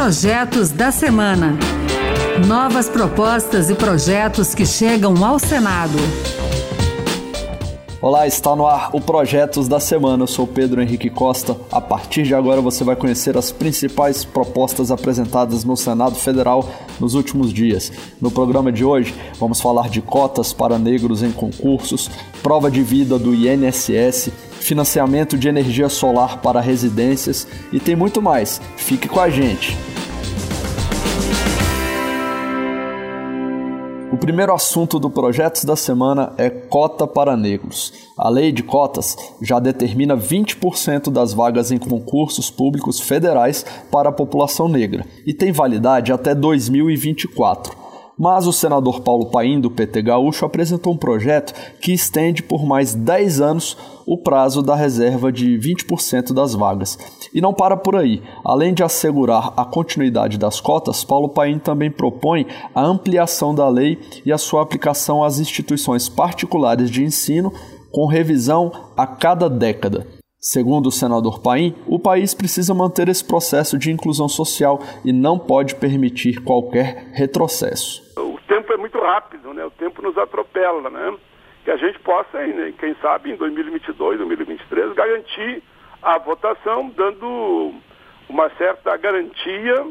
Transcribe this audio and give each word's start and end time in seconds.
Projetos 0.00 0.70
da 0.70 0.92
Semana. 0.92 1.58
Novas 2.46 2.88
propostas 2.88 3.68
e 3.68 3.74
projetos 3.74 4.54
que 4.54 4.64
chegam 4.64 5.24
ao 5.24 5.40
Senado. 5.40 5.98
Olá, 8.00 8.24
está 8.28 8.54
no 8.54 8.64
ar 8.64 8.90
o 8.92 9.00
Projetos 9.00 9.66
da 9.66 9.80
Semana. 9.80 10.22
Eu 10.22 10.28
sou 10.28 10.46
Pedro 10.46 10.80
Henrique 10.80 11.10
Costa. 11.10 11.56
A 11.72 11.80
partir 11.80 12.22
de 12.22 12.32
agora 12.32 12.60
você 12.60 12.84
vai 12.84 12.94
conhecer 12.94 13.36
as 13.36 13.50
principais 13.50 14.24
propostas 14.24 14.92
apresentadas 14.92 15.64
no 15.64 15.76
Senado 15.76 16.14
Federal 16.14 16.70
nos 17.00 17.14
últimos 17.14 17.52
dias. 17.52 17.90
No 18.20 18.30
programa 18.30 18.70
de 18.70 18.84
hoje, 18.84 19.12
vamos 19.40 19.60
falar 19.60 19.88
de 19.88 20.00
cotas 20.00 20.52
para 20.52 20.78
negros 20.78 21.24
em 21.24 21.32
concursos, 21.32 22.08
prova 22.40 22.70
de 22.70 22.84
vida 22.84 23.18
do 23.18 23.34
INSS, 23.34 24.30
financiamento 24.60 25.36
de 25.36 25.48
energia 25.48 25.88
solar 25.88 26.38
para 26.38 26.60
residências 26.60 27.48
e 27.72 27.80
tem 27.80 27.96
muito 27.96 28.22
mais. 28.22 28.60
Fique 28.76 29.08
com 29.08 29.18
a 29.18 29.28
gente. 29.28 29.76
O 34.18 34.26
primeiro 34.28 34.52
assunto 34.52 34.98
do 34.98 35.08
Projetos 35.08 35.64
da 35.64 35.76
Semana 35.76 36.32
é 36.36 36.50
cota 36.50 37.06
para 37.06 37.36
negros. 37.36 37.92
A 38.16 38.28
lei 38.28 38.50
de 38.50 38.64
cotas 38.64 39.16
já 39.40 39.60
determina 39.60 40.16
20% 40.16 41.08
das 41.08 41.32
vagas 41.32 41.70
em 41.70 41.78
concursos 41.78 42.50
públicos 42.50 42.98
federais 42.98 43.64
para 43.92 44.08
a 44.08 44.12
população 44.12 44.66
negra 44.66 45.06
e 45.24 45.32
tem 45.32 45.52
validade 45.52 46.12
até 46.12 46.34
2024. 46.34 47.87
Mas 48.18 48.46
o 48.46 48.52
senador 48.52 49.00
Paulo 49.00 49.26
Paim, 49.26 49.60
do 49.60 49.70
PT 49.70 50.02
Gaúcho, 50.02 50.44
apresentou 50.44 50.92
um 50.92 50.96
projeto 50.96 51.54
que 51.80 51.92
estende 51.92 52.42
por 52.42 52.66
mais 52.66 52.94
10 52.94 53.40
anos 53.40 53.76
o 54.04 54.18
prazo 54.18 54.60
da 54.60 54.74
reserva 54.74 55.30
de 55.30 55.56
20% 55.58 56.32
das 56.32 56.54
vagas. 56.54 56.98
E 57.32 57.40
não 57.40 57.54
para 57.54 57.76
por 57.76 57.94
aí. 57.94 58.20
Além 58.44 58.74
de 58.74 58.82
assegurar 58.82 59.52
a 59.56 59.64
continuidade 59.64 60.36
das 60.36 60.60
cotas, 60.60 61.04
Paulo 61.04 61.28
Paim 61.28 61.58
também 61.58 61.90
propõe 61.90 62.46
a 62.74 62.82
ampliação 62.82 63.54
da 63.54 63.68
lei 63.68 64.00
e 64.26 64.32
a 64.32 64.38
sua 64.38 64.62
aplicação 64.62 65.22
às 65.22 65.38
instituições 65.38 66.08
particulares 66.08 66.90
de 66.90 67.04
ensino, 67.04 67.52
com 67.92 68.06
revisão 68.06 68.72
a 68.96 69.06
cada 69.06 69.48
década. 69.48 70.17
Segundo 70.40 70.86
o 70.86 70.92
senador 70.92 71.42
Paim, 71.42 71.74
o 71.84 71.98
país 71.98 72.32
precisa 72.32 72.72
manter 72.72 73.08
esse 73.08 73.26
processo 73.26 73.76
de 73.76 73.90
inclusão 73.90 74.28
social 74.28 74.78
e 75.04 75.12
não 75.12 75.36
pode 75.36 75.74
permitir 75.74 76.40
qualquer 76.44 77.10
retrocesso. 77.12 78.00
O 78.16 78.38
tempo 78.46 78.72
é 78.72 78.76
muito 78.76 79.00
rápido, 79.00 79.52
né? 79.52 79.64
O 79.64 79.70
tempo 79.72 80.00
nos 80.00 80.16
atropela, 80.16 80.88
né? 80.90 81.16
Que 81.64 81.72
a 81.72 81.76
gente 81.76 81.98
possa, 81.98 82.38
né, 82.38 82.72
quem 82.78 82.94
sabe, 83.02 83.32
em 83.32 83.36
2022, 83.36 84.18
2023, 84.18 84.92
garantir 84.94 85.60
a 86.00 86.18
votação, 86.18 86.88
dando 86.90 87.74
uma 88.28 88.48
certa 88.50 88.96
garantia, 88.96 89.86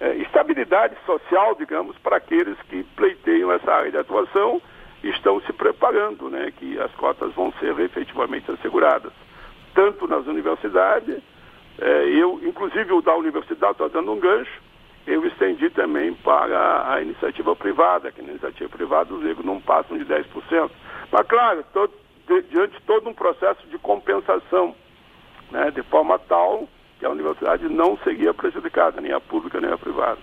eh, 0.00 0.16
estabilidade 0.22 0.96
social, 1.04 1.54
digamos, 1.54 1.98
para 1.98 2.16
aqueles 2.16 2.56
que 2.62 2.82
pleiteiam 2.96 3.52
essa 3.52 3.70
área 3.70 3.90
de 3.90 3.98
atuação 3.98 4.58
e 5.04 5.10
estão 5.10 5.38
se 5.42 5.52
preparando, 5.52 6.30
né? 6.30 6.50
Que 6.56 6.80
as 6.80 6.90
cotas 6.92 7.30
vão 7.34 7.52
ser 7.60 7.78
efetivamente 7.78 8.50
asseguradas 8.50 9.12
tanto 9.76 10.08
nas 10.08 10.26
universidades, 10.26 11.22
é, 11.78 12.08
eu, 12.08 12.40
inclusive 12.42 12.90
o 12.94 13.02
da 13.02 13.14
universidade, 13.14 13.72
estou 13.72 13.90
dando 13.90 14.10
um 14.10 14.18
gancho, 14.18 14.62
eu 15.06 15.24
estendi 15.26 15.68
também 15.70 16.14
para 16.14 16.94
a 16.94 17.00
iniciativa 17.02 17.54
privada, 17.54 18.10
que 18.10 18.22
na 18.22 18.30
iniciativa 18.30 18.68
privada 18.70 19.14
os 19.14 19.22
negros 19.22 19.44
não 19.44 19.60
passam 19.60 19.96
de 19.96 20.04
10%. 20.04 20.70
Mas, 21.12 21.26
claro, 21.28 21.64
tô, 21.72 21.86
de, 21.86 22.42
diante 22.50 22.74
de 22.74 22.82
todo 22.82 23.08
um 23.08 23.14
processo 23.14 23.64
de 23.68 23.78
compensação, 23.78 24.74
né, 25.52 25.70
de 25.70 25.82
forma 25.82 26.18
tal 26.18 26.66
que 26.98 27.04
a 27.04 27.10
universidade 27.10 27.68
não 27.68 27.98
seguia 27.98 28.32
prejudicada, 28.32 29.00
nem 29.00 29.12
a 29.12 29.20
pública 29.20 29.60
nem 29.60 29.70
a 29.70 29.76
privada. 29.76 30.18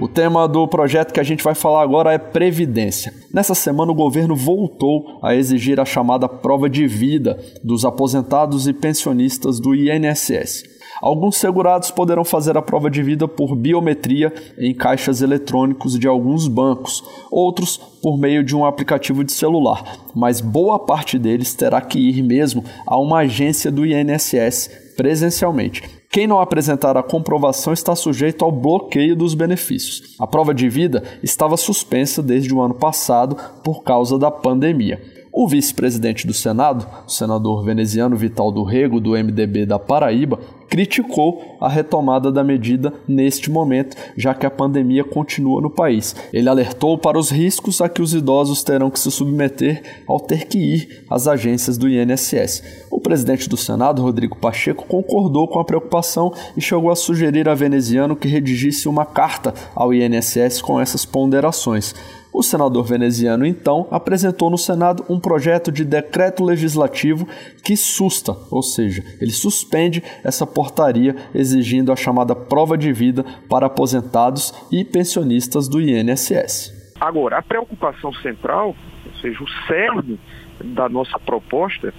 O 0.00 0.06
tema 0.06 0.46
do 0.46 0.68
projeto 0.68 1.12
que 1.12 1.18
a 1.18 1.24
gente 1.24 1.42
vai 1.42 1.56
falar 1.56 1.82
agora 1.82 2.12
é 2.12 2.18
Previdência. 2.18 3.12
Nessa 3.34 3.52
semana, 3.52 3.90
o 3.90 3.94
governo 3.96 4.36
voltou 4.36 5.18
a 5.20 5.34
exigir 5.34 5.80
a 5.80 5.84
chamada 5.84 6.28
prova 6.28 6.70
de 6.70 6.86
vida 6.86 7.36
dos 7.64 7.84
aposentados 7.84 8.68
e 8.68 8.72
pensionistas 8.72 9.58
do 9.58 9.74
INSS. 9.74 10.62
Alguns 11.02 11.36
segurados 11.36 11.90
poderão 11.90 12.24
fazer 12.24 12.56
a 12.56 12.62
prova 12.62 12.88
de 12.88 13.02
vida 13.02 13.26
por 13.26 13.56
biometria 13.56 14.32
em 14.56 14.72
caixas 14.72 15.20
eletrônicos 15.20 15.98
de 15.98 16.06
alguns 16.06 16.46
bancos, 16.46 17.02
outros 17.28 17.76
por 17.76 18.16
meio 18.16 18.44
de 18.44 18.54
um 18.54 18.64
aplicativo 18.64 19.24
de 19.24 19.32
celular, 19.32 19.82
mas 20.14 20.40
boa 20.40 20.78
parte 20.78 21.18
deles 21.18 21.54
terá 21.54 21.80
que 21.80 21.98
ir 21.98 22.22
mesmo 22.22 22.64
a 22.86 22.96
uma 22.98 23.18
agência 23.18 23.70
do 23.70 23.84
INSS 23.84 24.70
presencialmente. 24.96 25.97
Quem 26.10 26.26
não 26.26 26.40
apresentar 26.40 26.96
a 26.96 27.02
comprovação 27.02 27.72
está 27.72 27.94
sujeito 27.94 28.42
ao 28.42 28.50
bloqueio 28.50 29.14
dos 29.14 29.34
benefícios. 29.34 30.14
A 30.18 30.26
prova 30.26 30.54
de 30.54 30.66
vida 30.68 31.02
estava 31.22 31.56
suspensa 31.56 32.22
desde 32.22 32.52
o 32.52 32.62
ano 32.62 32.74
passado 32.74 33.36
por 33.62 33.82
causa 33.82 34.18
da 34.18 34.30
pandemia. 34.30 35.17
O 35.40 35.46
vice-presidente 35.46 36.26
do 36.26 36.34
Senado, 36.34 36.84
o 37.06 37.08
senador 37.08 37.62
veneziano 37.62 38.16
Vital 38.16 38.50
do 38.50 38.64
Rego, 38.64 38.98
do 38.98 39.12
MDB 39.12 39.66
da 39.66 39.78
Paraíba, 39.78 40.40
criticou 40.68 41.56
a 41.60 41.68
retomada 41.68 42.32
da 42.32 42.42
medida 42.42 42.92
neste 43.06 43.48
momento, 43.48 43.96
já 44.16 44.34
que 44.34 44.44
a 44.44 44.50
pandemia 44.50 45.04
continua 45.04 45.60
no 45.60 45.70
país. 45.70 46.16
Ele 46.32 46.48
alertou 46.48 46.98
para 46.98 47.16
os 47.16 47.30
riscos 47.30 47.80
a 47.80 47.88
que 47.88 48.02
os 48.02 48.14
idosos 48.14 48.64
terão 48.64 48.90
que 48.90 48.98
se 48.98 49.12
submeter 49.12 50.02
ao 50.08 50.18
ter 50.18 50.48
que 50.48 50.58
ir 50.58 51.04
às 51.08 51.28
agências 51.28 51.78
do 51.78 51.88
INSS. 51.88 52.86
O 52.90 52.98
presidente 52.98 53.48
do 53.48 53.56
Senado, 53.56 54.02
Rodrigo 54.02 54.36
Pacheco, 54.36 54.88
concordou 54.88 55.46
com 55.46 55.60
a 55.60 55.64
preocupação 55.64 56.32
e 56.56 56.60
chegou 56.60 56.90
a 56.90 56.96
sugerir 56.96 57.48
a 57.48 57.54
veneziano 57.54 58.16
que 58.16 58.26
redigisse 58.26 58.88
uma 58.88 59.06
carta 59.06 59.54
ao 59.72 59.94
INSS 59.94 60.60
com 60.60 60.80
essas 60.80 61.04
ponderações. 61.04 61.94
O 62.38 62.42
senador 62.44 62.84
veneziano, 62.84 63.44
então, 63.44 63.88
apresentou 63.90 64.48
no 64.48 64.56
Senado 64.56 65.04
um 65.08 65.18
projeto 65.18 65.72
de 65.72 65.84
decreto 65.84 66.44
legislativo 66.44 67.26
que 67.64 67.76
susta, 67.76 68.32
ou 68.48 68.62
seja, 68.62 69.02
ele 69.20 69.32
suspende 69.32 70.04
essa 70.22 70.46
portaria 70.46 71.16
exigindo 71.34 71.90
a 71.90 71.96
chamada 71.96 72.36
prova 72.36 72.78
de 72.78 72.92
vida 72.92 73.24
para 73.50 73.66
aposentados 73.66 74.54
e 74.70 74.84
pensionistas 74.84 75.66
do 75.66 75.80
INSS. 75.80 76.94
Agora, 77.00 77.38
a 77.38 77.42
preocupação 77.42 78.14
central, 78.14 78.76
ou 79.04 79.20
seja, 79.20 79.42
o 79.42 79.48
cerne 79.66 80.20
da 80.62 80.88
nossa 80.88 81.18
proposta 81.18 81.92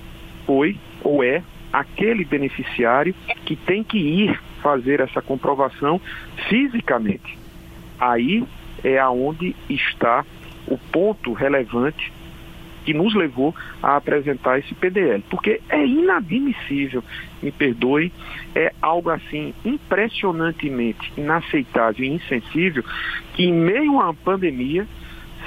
foi 0.45 0.77
ou 1.03 1.21
é 1.21 1.43
aquele 1.73 2.23
beneficiário 2.23 3.13
que 3.45 3.57
tem 3.57 3.83
que 3.83 3.97
ir 3.97 4.39
fazer 4.63 5.01
essa 5.01 5.21
comprovação 5.21 5.99
fisicamente. 6.47 7.37
Aí 7.99 8.45
é 8.83 8.97
aonde 8.99 9.55
está 9.69 10.25
o 10.67 10.77
ponto 10.77 11.33
relevante 11.33 12.11
que 12.85 12.93
nos 12.93 13.13
levou 13.13 13.53
a 13.83 13.97
apresentar 13.97 14.57
esse 14.59 14.73
PDL, 14.73 15.23
porque 15.29 15.61
é 15.69 15.85
inadmissível, 15.85 17.03
me 17.41 17.51
perdoe, 17.51 18.11
é 18.55 18.73
algo 18.81 19.09
assim 19.09 19.53
impressionantemente 19.63 21.11
inaceitável 21.15 22.03
e 22.03 22.09
insensível 22.09 22.83
que 23.33 23.43
em 23.43 23.53
meio 23.53 23.99
à 23.99 24.13
pandemia, 24.13 24.87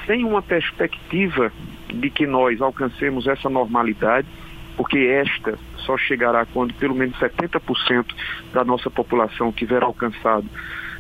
sem 0.07 0.25
uma 0.25 0.43
perspectiva 0.43 1.53
de 1.93 2.11
que 2.11 2.27
nós 2.27 2.61
alcancemos 2.61 3.27
essa 3.27 3.49
normalidade, 3.49 4.29
porque 4.77 4.99
esta 4.99 5.59
só 5.79 5.97
chegará 5.99 6.47
quando 6.47 6.73
pelo 6.75 6.95
menos 6.95 7.17
70% 7.19 8.07
da 8.53 8.65
nossa 8.65 8.91
população 8.91 9.53
tiver 9.53 9.83
alcançado 9.83 10.47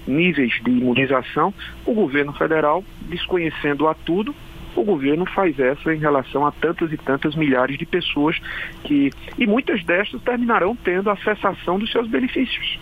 níveis 0.06 0.60
de 0.62 0.70
imunização, 0.70 1.52
o 1.84 1.94
governo 1.94 2.32
federal, 2.32 2.84
desconhecendo 3.08 3.86
a 3.88 3.94
tudo, 3.94 4.34
o 4.74 4.84
governo 4.84 5.26
faz 5.26 5.58
essa 5.58 5.94
em 5.94 5.98
relação 5.98 6.46
a 6.46 6.52
tantas 6.52 6.92
e 6.92 6.96
tantas 6.96 7.34
milhares 7.34 7.76
de 7.76 7.84
pessoas 7.84 8.40
que 8.84 9.10
e 9.38 9.46
muitas 9.46 9.84
destas 9.84 10.20
terminarão 10.22 10.74
tendo 10.74 11.10
a 11.10 11.16
cessação 11.16 11.78
dos 11.78 11.90
seus 11.90 12.08
benefícios. 12.08 12.78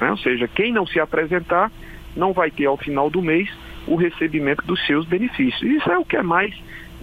Né? 0.00 0.10
Ou 0.10 0.18
seja, 0.18 0.46
quem 0.48 0.72
não 0.72 0.86
se 0.86 1.00
apresentar 1.00 1.70
não 2.16 2.32
vai 2.32 2.50
ter 2.50 2.66
ao 2.66 2.76
final 2.76 3.08
do 3.08 3.22
mês 3.22 3.50
o 3.86 3.96
recebimento 3.96 4.64
dos 4.66 4.84
seus 4.86 5.06
benefícios. 5.06 5.62
Isso 5.62 5.90
é 5.90 5.98
o 5.98 6.04
que 6.04 6.16
é 6.16 6.22
mais 6.22 6.54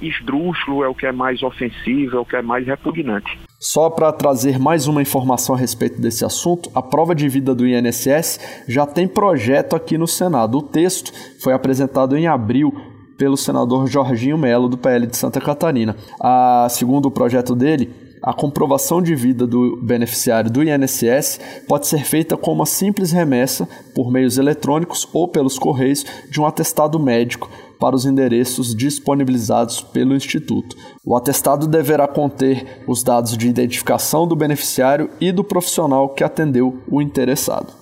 esdrúxulo, 0.02 0.84
é 0.84 0.88
o 0.88 0.94
que 0.94 1.08
é 1.08 1.12
mais 1.12 1.42
ofensivo, 1.42 2.18
é 2.18 2.20
o 2.20 2.26
que 2.26 2.36
é 2.36 2.42
mais 2.42 2.68
repugnante. 2.68 3.38
Só 3.60 3.90
para 3.90 4.12
trazer 4.12 4.60
mais 4.60 4.88
uma 4.88 5.02
informação 5.02 5.56
a 5.56 5.58
respeito 5.58 6.00
desse 6.00 6.24
assunto, 6.24 6.70
a 6.76 6.82
prova 6.82 7.16
de 7.16 7.28
vida 7.28 7.56
do 7.56 7.66
INSS 7.66 8.40
já 8.68 8.86
tem 8.86 9.08
projeto 9.08 9.76
aqui 9.76 9.98
no 9.98 10.08
Senado. 10.08 10.60
O 10.60 10.62
texto 10.62 11.12
foi 11.40 11.54
apresentado 11.54 12.16
em 12.16 12.28
abril 12.28 12.72
pelo 13.18 13.36
senador 13.36 13.88
Jorginho 13.88 14.38
Melo, 14.38 14.70
do 14.70 14.78
PL 14.78 15.08
de 15.08 15.18
Santa 15.18 15.42
Catarina. 15.42 15.96
A, 16.22 16.68
segundo 16.70 17.08
o 17.08 17.12
projeto 17.12 17.56
dele, 17.56 17.92
a 18.22 18.32
comprovação 18.32 19.02
de 19.02 19.16
vida 19.16 19.48
do 19.48 19.80
beneficiário 19.82 20.52
do 20.52 20.62
INSS 20.64 21.40
pode 21.68 21.88
ser 21.88 22.06
feita 22.06 22.38
com 22.38 22.54
uma 22.54 22.66
simples 22.66 23.12
remessa 23.12 23.68
por 23.96 24.12
meios 24.12 24.38
eletrônicos 24.38 25.08
ou 25.12 25.28
pelos 25.28 25.58
correios 25.58 26.06
de 26.30 26.40
um 26.40 26.46
atestado 26.46 27.00
médico 27.00 27.50
para 27.80 27.96
os 27.96 28.06
endereços 28.06 28.76
disponibilizados 28.76 29.82
pelo 29.82 30.16
Instituto. 30.16 30.76
O 31.06 31.16
atestado 31.16 31.68
deverá 31.68 32.08
conter 32.08 32.84
os 32.88 33.04
dados 33.04 33.38
de 33.38 33.48
identificação 33.48 34.28
do 34.28 34.36
beneficiário 34.36 35.10
e 35.20 35.32
do 35.32 35.44
profissional 35.44 36.10
que 36.10 36.24
atendeu 36.24 36.78
o 36.90 37.02
interessado. 37.02 37.74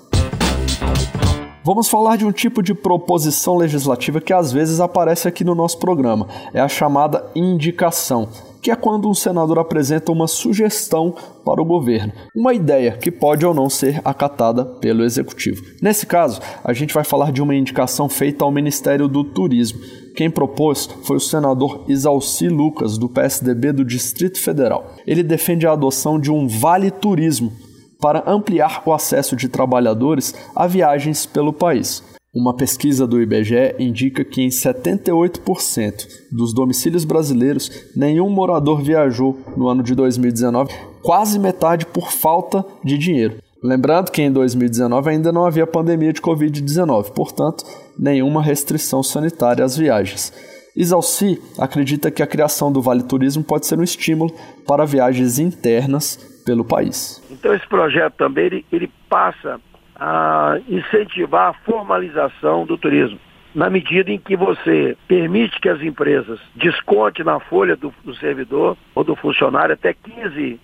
Vamos 1.63 1.87
falar 1.87 2.15
de 2.15 2.25
um 2.25 2.31
tipo 2.31 2.61
de 2.61 2.75
proposição 2.75 3.57
legislativa 3.57 4.21
que 4.21 4.31
às 4.31 4.51
vezes 4.51 4.79
aparece 4.79 5.27
aqui 5.27 5.43
no 5.43 5.55
nosso 5.55 5.79
programa. 5.79 6.27
É 6.53 6.61
a 6.61 6.67
chamada 6.67 7.25
indicação 7.35 8.29
que 8.65 8.71
é 8.71 8.75
quando 8.75 9.07
um 9.07 9.13
senador 9.13 9.59
apresenta 9.59 10.11
uma 10.11 10.25
sugestão 10.25 11.13
para 11.45 11.61
o 11.61 11.65
governo, 11.65 12.11
uma 12.35 12.51
ideia 12.51 12.93
que 12.93 13.11
pode 13.11 13.45
ou 13.45 13.53
não 13.53 13.69
ser 13.69 14.01
acatada 14.03 14.65
pelo 14.65 15.03
executivo. 15.03 15.63
Nesse 15.79 16.07
caso, 16.07 16.41
a 16.63 16.73
gente 16.73 16.91
vai 16.91 17.03
falar 17.03 17.31
de 17.31 17.43
uma 17.43 17.53
indicação 17.53 18.09
feita 18.09 18.43
ao 18.43 18.49
Ministério 18.49 19.07
do 19.07 19.23
Turismo. 19.23 19.79
Quem 20.15 20.31
propôs 20.31 20.89
foi 21.03 21.17
o 21.17 21.19
senador 21.19 21.85
Isalci 21.87 22.47
Lucas, 22.47 22.97
do 22.97 23.07
PSDB 23.07 23.71
do 23.71 23.85
Distrito 23.85 24.41
Federal. 24.41 24.95
Ele 25.05 25.21
defende 25.21 25.67
a 25.67 25.73
adoção 25.73 26.19
de 26.19 26.31
um 26.31 26.47
vale 26.47 26.89
turismo 26.89 27.53
para 28.01 28.23
ampliar 28.25 28.81
o 28.83 28.91
acesso 28.91 29.35
de 29.35 29.47
trabalhadores 29.47 30.33
a 30.55 30.65
viagens 30.65 31.23
pelo 31.23 31.53
país. 31.53 32.01
Uma 32.35 32.53
pesquisa 32.53 33.07
do 33.07 33.21
IBGE 33.21 33.75
indica 33.79 34.25
que 34.25 34.41
em 34.41 34.49
78% 34.49 36.05
dos 36.29 36.53
domicílios 36.53 37.05
brasileiros, 37.05 37.89
nenhum 37.95 38.29
morador 38.29 38.81
viajou 38.81 39.39
no 39.55 39.69
ano 39.69 39.81
de 39.81 39.95
2019, 39.95 40.73
quase 41.01 41.39
metade 41.39 41.85
por 41.85 42.11
falta 42.11 42.65
de 42.83 42.97
dinheiro. 42.97 43.37
Lembrando 43.63 44.11
que 44.11 44.21
em 44.21 44.29
2019 44.29 45.09
ainda 45.09 45.31
não 45.31 45.45
havia 45.45 45.65
pandemia 45.65 46.11
de 46.11 46.19
Covid-19, 46.19 47.13
portanto, 47.13 47.63
nenhuma 47.97 48.43
restrição 48.43 49.01
sanitária 49.01 49.63
às 49.63 49.77
viagens. 49.77 50.33
Isalci 50.75 51.41
acredita 51.57 52.11
que 52.11 52.21
a 52.21 52.27
criação 52.27 52.69
do 52.69 52.81
Vale 52.81 53.03
Turismo 53.03 53.45
pode 53.45 53.65
ser 53.65 53.79
um 53.79 53.83
estímulo 53.83 54.33
para 54.67 54.83
viagens 54.83 55.39
internas 55.39 56.17
pelo 56.45 56.65
país. 56.65 57.23
Então 57.31 57.55
esse 57.55 57.67
projeto 57.69 58.13
também 58.17 58.45
ele, 58.47 58.65
ele 58.73 58.91
passa 59.09 59.57
a 59.95 60.57
incentivar 60.67 61.49
a 61.49 61.53
formalização 61.53 62.65
do 62.65 62.77
turismo. 62.77 63.19
Na 63.53 63.69
medida 63.69 64.11
em 64.11 64.19
que 64.19 64.35
você 64.35 64.97
permite 65.07 65.59
que 65.61 65.69
as 65.69 65.81
empresas 65.81 66.39
desconte 66.55 67.23
na 67.23 67.39
folha 67.39 67.75
do, 67.75 67.93
do 68.03 68.13
servidor 68.15 68.77
ou 68.93 69.03
do 69.03 69.15
funcionário 69.15 69.73
até 69.73 69.93
15% 69.93 70.59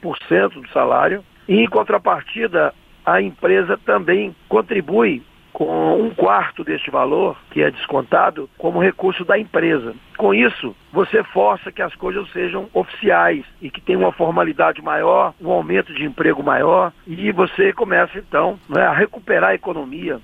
do 0.61 0.67
salário, 0.69 1.23
e 1.47 1.61
em 1.61 1.67
contrapartida 1.67 2.73
a 3.05 3.21
empresa 3.21 3.79
também 3.85 4.35
contribui 4.49 5.23
com 5.61 6.01
um 6.01 6.09
quarto 6.09 6.63
deste 6.63 6.89
valor, 6.89 7.37
que 7.51 7.61
é 7.61 7.69
descontado, 7.69 8.49
como 8.57 8.81
recurso 8.81 9.23
da 9.23 9.37
empresa. 9.37 9.93
Com 10.17 10.33
isso, 10.33 10.75
você 10.91 11.23
força 11.23 11.71
que 11.71 11.83
as 11.83 11.93
coisas 11.93 12.27
sejam 12.31 12.67
oficiais 12.73 13.45
e 13.61 13.69
que 13.69 13.79
tenha 13.79 13.99
uma 13.99 14.11
formalidade 14.11 14.81
maior, 14.81 15.35
um 15.39 15.51
aumento 15.51 15.93
de 15.93 16.03
emprego 16.03 16.41
maior, 16.41 16.91
e 17.05 17.31
você 17.31 17.71
começa 17.73 18.17
então 18.17 18.57
né, 18.67 18.81
a 18.81 18.91
recuperar 18.91 19.51
a 19.51 19.55
economia. 19.55 20.19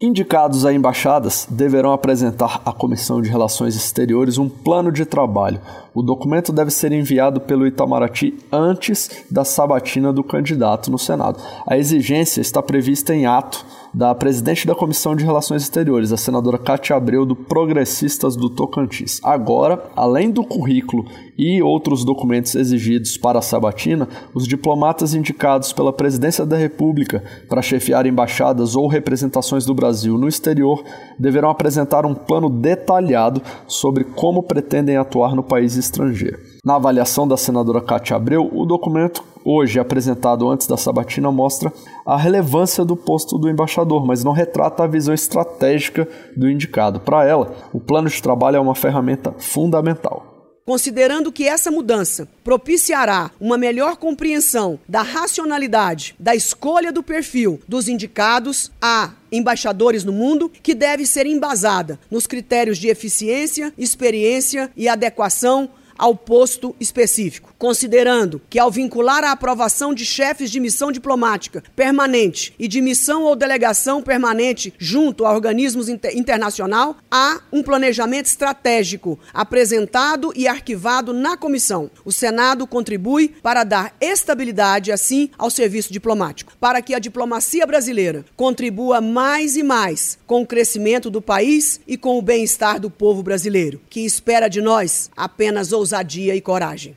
Indicados 0.00 0.64
a 0.64 0.72
embaixadas 0.72 1.48
deverão 1.50 1.92
apresentar 1.92 2.62
à 2.64 2.72
Comissão 2.72 3.20
de 3.20 3.28
Relações 3.28 3.74
Exteriores 3.74 4.38
um 4.38 4.48
plano 4.48 4.92
de 4.92 5.04
trabalho. 5.04 5.60
O 5.98 6.02
documento 6.02 6.52
deve 6.52 6.70
ser 6.70 6.92
enviado 6.92 7.40
pelo 7.40 7.66
Itamaraty 7.66 8.32
antes 8.52 9.10
da 9.28 9.44
sabatina 9.44 10.12
do 10.12 10.22
candidato 10.22 10.92
no 10.92 10.96
Senado. 10.96 11.42
A 11.66 11.76
exigência 11.76 12.40
está 12.40 12.62
prevista 12.62 13.12
em 13.12 13.26
ato 13.26 13.66
da 13.92 14.14
presidente 14.14 14.66
da 14.66 14.74
Comissão 14.74 15.16
de 15.16 15.24
Relações 15.24 15.62
Exteriores, 15.62 16.12
a 16.12 16.16
senadora 16.16 16.58
Cátia 16.58 16.96
Abreu, 16.96 17.24
do 17.24 17.34
Progressistas 17.34 18.36
do 18.36 18.48
Tocantins. 18.50 19.20
Agora, 19.24 19.82
além 19.96 20.30
do 20.30 20.44
currículo 20.44 21.06
e 21.36 21.62
outros 21.62 22.04
documentos 22.04 22.54
exigidos 22.54 23.16
para 23.16 23.38
a 23.38 23.42
sabatina, 23.42 24.08
os 24.34 24.46
diplomatas 24.46 25.14
indicados 25.14 25.72
pela 25.72 25.92
Presidência 25.92 26.44
da 26.44 26.56
República 26.56 27.22
para 27.48 27.62
chefiar 27.62 28.06
embaixadas 28.06 28.76
ou 28.76 28.86
representações 28.86 29.64
do 29.64 29.74
Brasil 29.74 30.18
no 30.18 30.28
exterior 30.28 30.82
deverão 31.18 31.50
apresentar 31.50 32.04
um 32.04 32.14
plano 32.14 32.48
detalhado 32.48 33.42
sobre 33.66 34.04
como 34.04 34.42
pretendem 34.42 34.96
atuar 34.96 35.34
no 35.34 35.42
país 35.42 35.76
estrangeiro. 35.88 36.38
Na 36.64 36.76
avaliação 36.76 37.26
da 37.26 37.36
senadora 37.36 37.80
Cátia 37.80 38.16
Abreu, 38.16 38.48
o 38.52 38.64
documento 38.64 39.24
hoje 39.44 39.80
apresentado 39.80 40.48
antes 40.48 40.66
da 40.66 40.76
sabatina 40.76 41.32
mostra 41.32 41.72
a 42.04 42.16
relevância 42.16 42.84
do 42.84 42.96
posto 42.96 43.38
do 43.38 43.48
embaixador, 43.48 44.04
mas 44.04 44.22
não 44.22 44.32
retrata 44.32 44.84
a 44.84 44.86
visão 44.86 45.14
estratégica 45.14 46.06
do 46.36 46.50
indicado. 46.50 47.00
Para 47.00 47.24
ela, 47.24 47.54
o 47.72 47.80
plano 47.80 48.08
de 48.08 48.22
trabalho 48.22 48.56
é 48.56 48.60
uma 48.60 48.74
ferramenta 48.74 49.34
fundamental. 49.38 50.27
Considerando 50.68 51.32
que 51.32 51.48
essa 51.48 51.70
mudança 51.70 52.28
propiciará 52.44 53.30
uma 53.40 53.56
melhor 53.56 53.96
compreensão 53.96 54.78
da 54.86 55.00
racionalidade 55.00 56.14
da 56.20 56.36
escolha 56.36 56.92
do 56.92 57.02
perfil 57.02 57.58
dos 57.66 57.88
indicados 57.88 58.70
a 58.78 59.14
embaixadores 59.32 60.04
no 60.04 60.12
mundo, 60.12 60.52
que 60.62 60.74
deve 60.74 61.06
ser 61.06 61.24
embasada 61.24 61.98
nos 62.10 62.26
critérios 62.26 62.76
de 62.76 62.88
eficiência, 62.88 63.72
experiência 63.78 64.70
e 64.76 64.90
adequação 64.90 65.70
ao 65.98 66.14
posto 66.14 66.74
específico, 66.78 67.52
considerando 67.58 68.40
que 68.48 68.58
ao 68.58 68.70
vincular 68.70 69.24
a 69.24 69.32
aprovação 69.32 69.92
de 69.92 70.04
chefes 70.04 70.50
de 70.50 70.60
missão 70.60 70.92
diplomática 70.92 71.62
permanente 71.74 72.54
e 72.58 72.68
de 72.68 72.80
missão 72.80 73.24
ou 73.24 73.34
delegação 73.34 74.00
permanente 74.00 74.72
junto 74.78 75.26
a 75.26 75.32
organismos 75.32 75.88
inter 75.88 76.16
internacional, 76.16 76.96
há 77.10 77.40
um 77.52 77.62
planejamento 77.62 78.26
estratégico 78.26 79.18
apresentado 79.34 80.32
e 80.36 80.46
arquivado 80.46 81.12
na 81.12 81.36
comissão. 81.36 81.90
O 82.04 82.12
Senado 82.12 82.66
contribui 82.66 83.28
para 83.42 83.64
dar 83.64 83.94
estabilidade 84.00 84.92
assim 84.92 85.30
ao 85.36 85.50
serviço 85.50 85.92
diplomático, 85.92 86.52
para 86.60 86.80
que 86.80 86.94
a 86.94 86.98
diplomacia 86.98 87.66
brasileira 87.66 88.24
contribua 88.36 89.00
mais 89.00 89.56
e 89.56 89.62
mais 89.62 90.18
com 90.26 90.42
o 90.42 90.46
crescimento 90.46 91.10
do 91.10 91.20
país 91.20 91.80
e 91.86 91.96
com 91.96 92.18
o 92.18 92.22
bem-estar 92.22 92.78
do 92.78 92.88
povo 92.90 93.22
brasileiro, 93.22 93.80
que 93.90 94.00
espera 94.00 94.48
de 94.48 94.60
nós 94.60 95.10
apenas 95.16 95.72
ousadia 95.72 95.87
ousadia 95.88 96.36
e 96.36 96.40
coragem. 96.40 96.94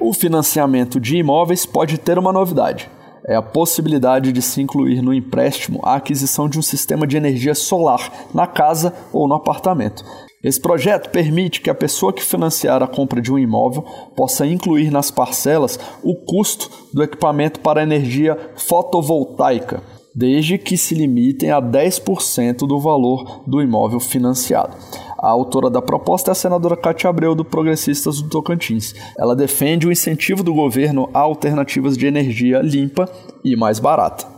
O 0.00 0.14
financiamento 0.14 0.98
de 0.98 1.18
imóveis 1.18 1.66
pode 1.66 1.98
ter 1.98 2.18
uma 2.18 2.32
novidade. 2.32 2.90
É 3.26 3.36
a 3.36 3.42
possibilidade 3.42 4.32
de 4.32 4.40
se 4.40 4.62
incluir 4.62 5.02
no 5.02 5.12
empréstimo 5.12 5.80
a 5.82 5.96
aquisição 5.96 6.48
de 6.48 6.58
um 6.58 6.62
sistema 6.62 7.06
de 7.06 7.18
energia 7.18 7.54
solar 7.54 8.10
na 8.32 8.46
casa 8.46 8.94
ou 9.12 9.28
no 9.28 9.34
apartamento. 9.34 10.02
Esse 10.42 10.60
projeto 10.60 11.10
permite 11.10 11.60
que 11.60 11.70
a 11.70 11.74
pessoa 11.74 12.12
que 12.12 12.22
financiar 12.22 12.82
a 12.82 12.86
compra 12.86 13.20
de 13.20 13.32
um 13.32 13.38
imóvel 13.38 13.82
possa 14.16 14.46
incluir 14.46 14.90
nas 14.90 15.10
parcelas 15.10 15.78
o 16.02 16.14
custo 16.14 16.70
do 16.92 17.02
equipamento 17.02 17.60
para 17.60 17.82
energia 17.82 18.38
fotovoltaica, 18.56 19.82
desde 20.14 20.56
que 20.58 20.76
se 20.76 20.94
limitem 20.94 21.50
a 21.50 21.60
10% 21.60 22.66
do 22.66 22.78
valor 22.78 23.42
do 23.46 23.60
imóvel 23.60 24.00
financiado. 24.00 24.76
A 25.24 25.30
autora 25.30 25.70
da 25.70 25.80
proposta 25.80 26.30
é 26.30 26.32
a 26.32 26.34
senadora 26.34 26.76
Cátia 26.76 27.08
Abreu, 27.08 27.34
do 27.34 27.46
Progressistas 27.46 28.20
do 28.20 28.28
Tocantins. 28.28 28.94
Ela 29.18 29.34
defende 29.34 29.88
o 29.88 29.90
incentivo 29.90 30.42
do 30.42 30.52
governo 30.52 31.08
a 31.14 31.20
alternativas 31.20 31.96
de 31.96 32.06
energia 32.06 32.60
limpa 32.60 33.08
e 33.42 33.56
mais 33.56 33.78
barata. 33.78 34.33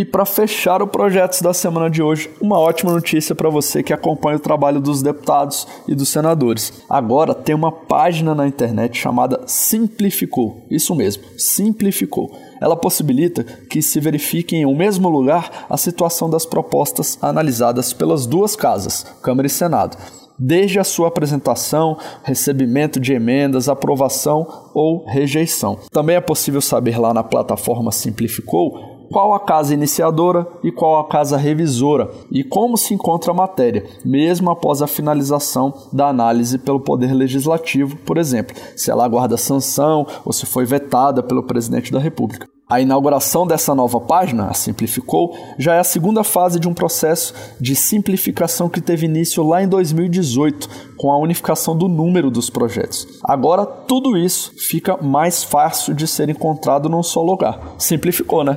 E 0.00 0.04
para 0.06 0.24
fechar 0.24 0.80
o 0.80 0.86
projeto 0.86 1.42
da 1.42 1.52
semana 1.52 1.90
de 1.90 2.02
hoje, 2.02 2.30
uma 2.40 2.58
ótima 2.58 2.90
notícia 2.90 3.34
para 3.34 3.50
você 3.50 3.82
que 3.82 3.92
acompanha 3.92 4.38
o 4.38 4.40
trabalho 4.40 4.80
dos 4.80 5.02
deputados 5.02 5.66
e 5.86 5.94
dos 5.94 6.08
senadores. 6.08 6.72
Agora 6.88 7.34
tem 7.34 7.54
uma 7.54 7.70
página 7.70 8.34
na 8.34 8.48
internet 8.48 8.96
chamada 8.96 9.42
Simplificou. 9.44 10.64
Isso 10.70 10.94
mesmo, 10.94 11.24
Simplificou 11.36 12.34
ela 12.58 12.76
possibilita 12.76 13.44
que 13.44 13.82
se 13.82 14.00
verifique 14.00 14.56
em 14.56 14.64
um 14.64 14.74
mesmo 14.74 15.10
lugar 15.10 15.66
a 15.68 15.76
situação 15.76 16.30
das 16.30 16.46
propostas 16.46 17.18
analisadas 17.20 17.92
pelas 17.92 18.26
duas 18.26 18.56
casas, 18.56 19.04
Câmara 19.22 19.46
e 19.46 19.50
Senado, 19.50 19.98
desde 20.38 20.78
a 20.78 20.84
sua 20.84 21.08
apresentação, 21.08 21.98
recebimento 22.22 22.98
de 22.98 23.12
emendas, 23.12 23.68
aprovação 23.68 24.46
ou 24.72 25.04
rejeição. 25.04 25.78
Também 25.90 26.16
é 26.16 26.20
possível 26.20 26.62
saber 26.62 26.98
lá 26.98 27.12
na 27.12 27.22
plataforma 27.22 27.92
Simplificou 27.92 28.99
qual 29.10 29.34
a 29.34 29.40
casa 29.40 29.74
iniciadora 29.74 30.46
e 30.62 30.70
qual 30.70 31.00
a 31.00 31.08
casa 31.08 31.36
revisora 31.36 32.10
e 32.30 32.44
como 32.44 32.76
se 32.76 32.94
encontra 32.94 33.32
a 33.32 33.34
matéria, 33.34 33.84
mesmo 34.04 34.50
após 34.50 34.80
a 34.80 34.86
finalização 34.86 35.74
da 35.92 36.08
análise 36.08 36.58
pelo 36.58 36.80
Poder 36.80 37.12
Legislativo, 37.12 37.96
por 37.96 38.16
exemplo, 38.16 38.54
se 38.76 38.90
ela 38.90 39.04
aguarda 39.04 39.36
sanção 39.36 40.06
ou 40.24 40.32
se 40.32 40.46
foi 40.46 40.64
vetada 40.64 41.22
pelo 41.22 41.42
presidente 41.42 41.90
da 41.90 41.98
República. 41.98 42.48
A 42.68 42.80
inauguração 42.80 43.48
dessa 43.48 43.74
nova 43.74 44.00
página, 44.00 44.46
a 44.46 44.54
Simplificou, 44.54 45.36
já 45.58 45.74
é 45.74 45.80
a 45.80 45.84
segunda 45.84 46.22
fase 46.22 46.60
de 46.60 46.68
um 46.68 46.72
processo 46.72 47.34
de 47.60 47.74
simplificação 47.74 48.68
que 48.68 48.80
teve 48.80 49.06
início 49.06 49.42
lá 49.42 49.60
em 49.60 49.66
2018, 49.66 50.68
com 50.96 51.10
a 51.10 51.18
unificação 51.18 51.76
do 51.76 51.88
número 51.88 52.30
dos 52.30 52.48
projetos. 52.48 53.08
Agora, 53.24 53.66
tudo 53.66 54.16
isso 54.16 54.52
fica 54.56 54.96
mais 55.02 55.42
fácil 55.42 55.92
de 55.94 56.06
ser 56.06 56.28
encontrado 56.28 56.88
num 56.88 57.02
só 57.02 57.20
lugar. 57.24 57.74
Simplificou, 57.76 58.44
né? 58.44 58.56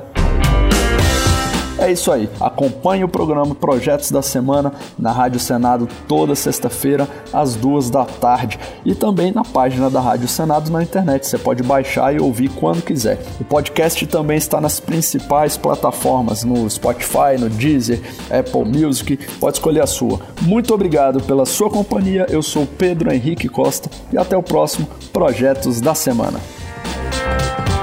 É 1.84 1.92
isso 1.92 2.10
aí. 2.10 2.30
Acompanhe 2.40 3.04
o 3.04 3.08
programa 3.08 3.54
Projetos 3.54 4.10
da 4.10 4.22
Semana 4.22 4.72
na 4.98 5.12
Rádio 5.12 5.38
Senado 5.38 5.86
toda 6.08 6.34
sexta-feira 6.34 7.06
às 7.30 7.56
duas 7.56 7.90
da 7.90 8.06
tarde 8.06 8.58
e 8.86 8.94
também 8.94 9.30
na 9.30 9.44
página 9.44 9.90
da 9.90 10.00
Rádio 10.00 10.26
Senado 10.26 10.70
na 10.70 10.82
internet. 10.82 11.26
Você 11.26 11.36
pode 11.36 11.62
baixar 11.62 12.14
e 12.14 12.18
ouvir 12.18 12.48
quando 12.48 12.80
quiser. 12.80 13.20
O 13.38 13.44
podcast 13.44 14.06
também 14.06 14.38
está 14.38 14.62
nas 14.62 14.80
principais 14.80 15.58
plataformas, 15.58 16.42
no 16.42 16.70
Spotify, 16.70 17.36
no 17.38 17.50
Deezer, 17.50 18.00
Apple 18.30 18.64
Music. 18.64 19.18
Pode 19.38 19.58
escolher 19.58 19.82
a 19.82 19.86
sua. 19.86 20.20
Muito 20.40 20.72
obrigado 20.72 21.22
pela 21.22 21.44
sua 21.44 21.68
companhia. 21.68 22.24
Eu 22.30 22.42
sou 22.42 22.66
Pedro 22.66 23.12
Henrique 23.12 23.46
Costa 23.46 23.90
e 24.10 24.16
até 24.16 24.34
o 24.34 24.42
próximo 24.42 24.88
Projetos 25.12 25.82
da 25.82 25.94
Semana. 25.94 26.40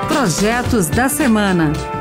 Projetos 0.08 0.88
da 0.90 1.08
Semana. 1.08 2.01